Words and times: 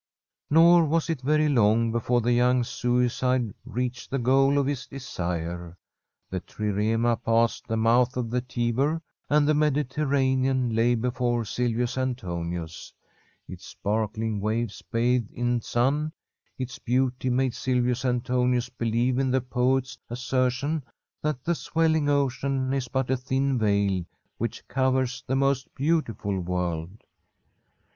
Nor 0.49 0.85
was 0.87 1.11
it 1.11 1.21
very 1.21 1.47
long 1.47 1.91
before 1.91 2.21
the 2.21 2.33
young 2.33 2.63
suicide 2.63 3.53
reached 3.65 4.09
the 4.09 4.17
goal 4.17 4.57
of 4.57 4.65
his 4.65 4.87
desire. 4.87 5.77
The 6.31 6.39
trirema 6.41 7.17
passed 7.17 7.67
the 7.67 7.77
mouth 7.77 8.17
of 8.17 8.31
the 8.31 8.41
Tiber, 8.41 8.99
and 9.29 9.47
the 9.47 9.53
Mediter 9.53 10.07
ranean 10.07 10.73
lay 10.75 10.95
before 10.95 11.45
Silvius 11.45 11.99
Antonius, 11.99 12.91
its 13.47 13.63
sparkling 13.67 14.39
waves 14.41 14.81
bathed 14.81 15.29
in 15.33 15.61
sun. 15.61 16.13
Its 16.57 16.79
beauty 16.79 17.29
made 17.29 17.53
Silvius 17.53 18.03
Antonius 18.03 18.69
believe 18.69 19.19
in 19.19 19.29
the 19.29 19.39
poet's 19.41 19.99
assertion 20.09 20.83
that 21.21 21.43
the 21.43 21.53
swelling 21.53 22.09
ocean 22.09 22.73
is 22.73 22.87
but 22.87 23.11
a 23.11 23.17
thin 23.17 23.59
veil 23.59 24.03
which 24.39 24.67
covers 24.67 25.23
the 25.27 25.35
most 25.35 25.67
beautiful 25.75 26.39
world. 26.39 27.03